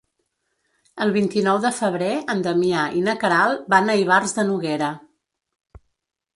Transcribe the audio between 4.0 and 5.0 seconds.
Ivars de Noguera.